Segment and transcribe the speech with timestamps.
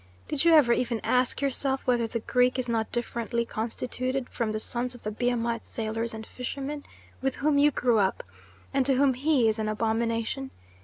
[0.27, 4.59] Did you ever even ask yourself whether the Greek is not differently constituted from the
[4.59, 6.83] sons of the Biamite sailors and fishermen,
[7.21, 8.23] with whom you grew up,
[8.73, 10.49] and to whom he is an abomination?